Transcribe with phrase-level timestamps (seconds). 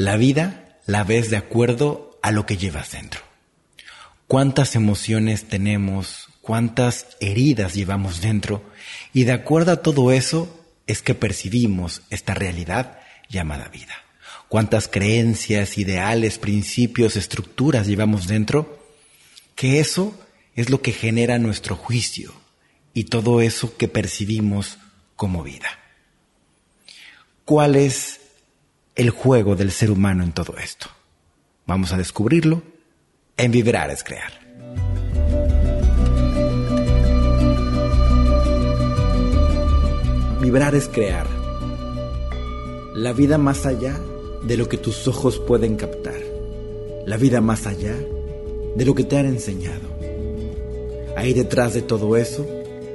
[0.00, 3.20] La vida la ves de acuerdo a lo que llevas dentro.
[4.28, 8.62] Cuántas emociones tenemos, cuántas heridas llevamos dentro
[9.12, 13.92] y de acuerdo a todo eso es que percibimos esta realidad llamada vida.
[14.48, 18.82] Cuántas creencias, ideales, principios, estructuras llevamos dentro,
[19.54, 20.18] que eso
[20.56, 22.32] es lo que genera nuestro juicio
[22.94, 24.78] y todo eso que percibimos
[25.14, 25.68] como vida.
[27.44, 28.19] ¿Cuál es
[28.94, 30.88] el juego del ser humano en todo esto?
[31.66, 32.62] Vamos a descubrirlo
[33.36, 34.32] en Vibrar es Crear.
[40.40, 41.26] Vibrar es crear.
[42.94, 44.00] La vida más allá
[44.42, 46.18] de lo que tus ojos pueden captar.
[47.04, 47.94] La vida más allá
[48.74, 49.88] de lo que te han enseñado.
[51.16, 52.46] Ahí detrás de todo eso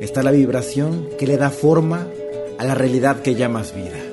[0.00, 2.06] está la vibración que le da forma
[2.58, 4.03] a la realidad que llamas vida.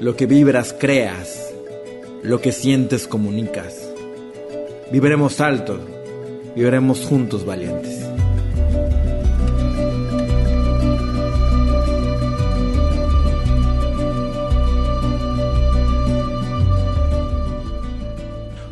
[0.00, 1.54] Lo que vibras creas,
[2.22, 3.90] lo que sientes comunicas.
[4.92, 5.80] Viviremos alto,
[6.54, 8.06] viviremos juntos valientes.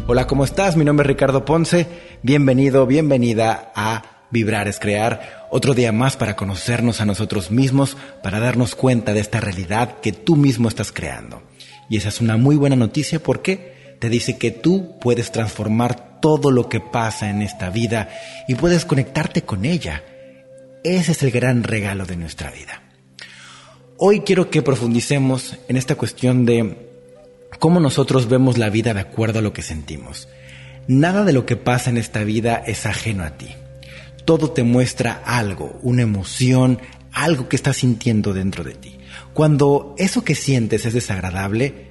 [0.06, 0.76] Hola, ¿cómo estás?
[0.76, 1.86] Mi nombre es Ricardo Ponce.
[2.22, 5.46] Bienvenido, bienvenida a Vibrar es Crear.
[5.48, 10.10] Otro día más para conocernos a nosotros mismos, para darnos cuenta de esta realidad que
[10.10, 11.44] tú mismo estás creando.
[11.88, 16.50] Y esa es una muy buena noticia porque te dice que tú puedes transformar todo
[16.50, 18.08] lo que pasa en esta vida
[18.48, 20.02] y puedes conectarte con ella.
[20.82, 22.82] Ese es el gran regalo de nuestra vida.
[23.98, 26.90] Hoy quiero que profundicemos en esta cuestión de
[27.60, 30.26] cómo nosotros vemos la vida de acuerdo a lo que sentimos.
[30.88, 33.54] Nada de lo que pasa en esta vida es ajeno a ti.
[34.24, 36.80] Todo te muestra algo, una emoción,
[37.12, 38.98] algo que estás sintiendo dentro de ti.
[39.32, 41.88] Cuando eso que sientes es desagradable,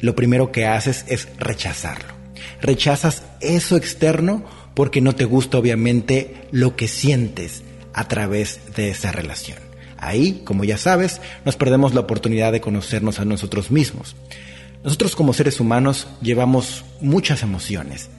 [0.00, 2.14] lo primero que haces es rechazarlo.
[2.60, 9.12] Rechazas eso externo porque no te gusta obviamente lo que sientes a través de esa
[9.12, 9.58] relación.
[9.98, 14.16] Ahí, como ya sabes, nos perdemos la oportunidad de conocernos a nosotros mismos.
[14.82, 18.10] Nosotros como seres humanos llevamos muchas emociones.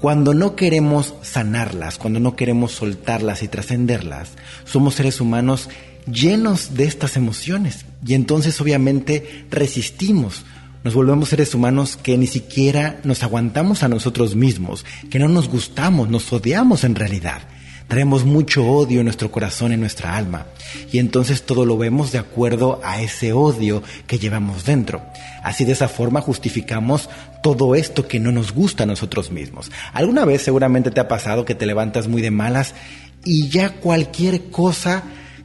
[0.00, 4.30] Cuando no queremos sanarlas, cuando no queremos soltarlas y trascenderlas,
[4.64, 5.68] somos seres humanos
[6.10, 10.44] llenos de estas emociones y entonces obviamente resistimos.
[10.84, 15.50] Nos volvemos seres humanos que ni siquiera nos aguantamos a nosotros mismos, que no nos
[15.50, 17.42] gustamos, nos odiamos en realidad.
[17.90, 20.46] Traemos mucho odio en nuestro corazón, en nuestra alma.
[20.92, 25.02] Y entonces todo lo vemos de acuerdo a ese odio que llevamos dentro.
[25.42, 27.08] Así de esa forma justificamos
[27.42, 29.72] todo esto que no nos gusta a nosotros mismos.
[29.92, 32.76] Alguna vez seguramente te ha pasado que te levantas muy de malas
[33.24, 35.02] y ya cualquier cosa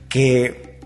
[0.08, 0.82] que,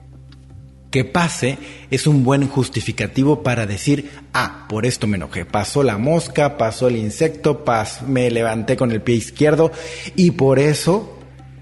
[0.91, 1.57] que pase
[1.91, 5.43] es un buen justificativo para decir, ah, por esto me enojé.
[5.43, 7.65] Pasó la mosca, pasó el insecto,
[8.07, 9.73] me levanté con el pie izquierdo
[10.15, 11.17] y por eso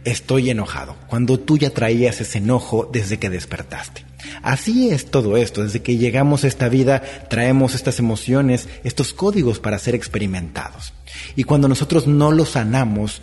[0.07, 4.05] estoy enojado, cuando tú ya traías ese enojo desde que despertaste.
[4.41, 9.59] Así es todo esto, desde que llegamos a esta vida traemos estas emociones, estos códigos
[9.59, 10.93] para ser experimentados.
[11.35, 13.21] Y cuando nosotros no los sanamos,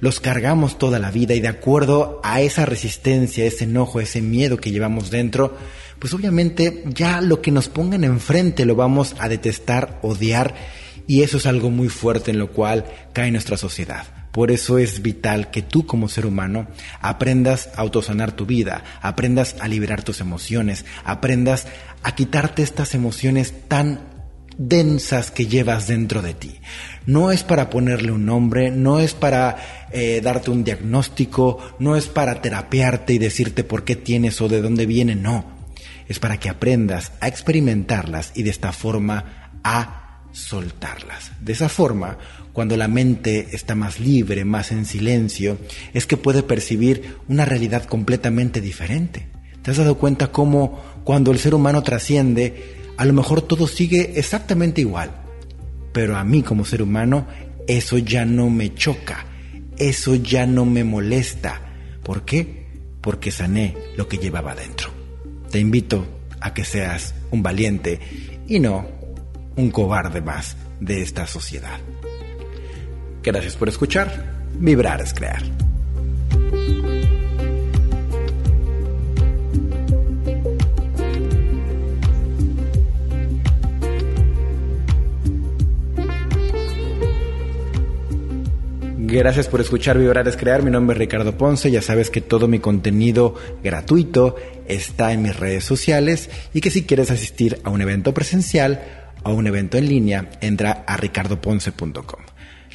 [0.00, 4.56] los cargamos toda la vida y de acuerdo a esa resistencia, ese enojo, ese miedo
[4.56, 5.56] que llevamos dentro,
[5.98, 10.54] pues obviamente ya lo que nos pongan enfrente lo vamos a detestar, odiar
[11.06, 14.21] y eso es algo muy fuerte en lo cual cae nuestra sociedad.
[14.32, 16.66] Por eso es vital que tú como ser humano
[17.00, 21.66] aprendas a autosanar tu vida, aprendas a liberar tus emociones, aprendas
[22.02, 24.00] a quitarte estas emociones tan
[24.56, 26.60] densas que llevas dentro de ti.
[27.04, 32.06] No es para ponerle un nombre, no es para eh, darte un diagnóstico, no es
[32.06, 35.44] para terapearte y decirte por qué tienes o de dónde viene, no.
[36.08, 40.01] Es para que aprendas a experimentarlas y de esta forma a
[40.32, 41.32] soltarlas.
[41.40, 42.18] De esa forma,
[42.52, 45.58] cuando la mente está más libre, más en silencio,
[45.94, 49.28] es que puede percibir una realidad completamente diferente.
[49.62, 54.12] ¿Te has dado cuenta cómo cuando el ser humano trasciende, a lo mejor todo sigue
[54.16, 55.12] exactamente igual?
[55.92, 57.26] Pero a mí como ser humano,
[57.66, 59.26] eso ya no me choca,
[59.76, 61.60] eso ya no me molesta.
[62.02, 62.66] ¿Por qué?
[63.00, 64.90] Porque sané lo que llevaba dentro.
[65.50, 66.04] Te invito
[66.40, 68.00] a que seas un valiente
[68.48, 69.01] y no
[69.56, 71.78] un cobarde más de esta sociedad.
[73.22, 74.42] Gracias por escuchar.
[74.54, 75.42] Vibrar es crear.
[89.12, 90.62] Gracias por escuchar Vibrar es Crear.
[90.62, 91.70] Mi nombre es Ricardo Ponce.
[91.70, 96.84] Ya sabes que todo mi contenido gratuito está en mis redes sociales y que si
[96.84, 98.80] quieres asistir a un evento presencial
[99.24, 102.20] o un evento en línea, entra a ricardoponce.com.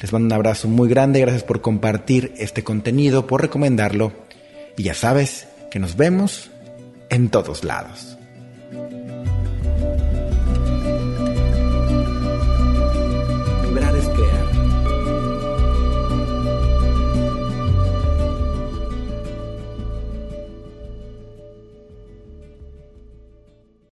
[0.00, 4.12] Les mando un abrazo muy grande, gracias por compartir este contenido, por recomendarlo
[4.76, 6.50] y ya sabes que nos vemos
[7.10, 8.17] en todos lados.